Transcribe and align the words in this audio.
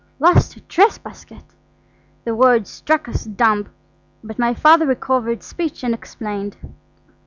Lost 0.17 0.55
a 0.57 0.61
dress 0.61 0.97
basket! 0.97 1.43
The 2.25 2.33
words 2.33 2.71
struck 2.71 3.07
us 3.07 3.23
dumb, 3.25 3.67
but 4.23 4.39
my 4.39 4.55
father 4.55 4.87
recovered 4.87 5.43
speech 5.43 5.83
and 5.83 5.93
explained. 5.93 6.57